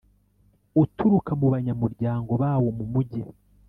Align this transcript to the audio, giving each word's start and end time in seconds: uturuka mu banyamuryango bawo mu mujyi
uturuka 0.83 1.31
mu 1.39 1.47
banyamuryango 1.53 2.31
bawo 2.41 2.67
mu 2.77 2.85
mujyi 2.91 3.21